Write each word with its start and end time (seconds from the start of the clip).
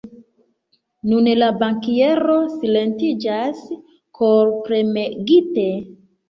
Nun 1.09 1.27
la 1.41 1.49
bankiero 1.63 2.37
silentiĝas, 2.53 3.61
korpremegite. 4.21 5.69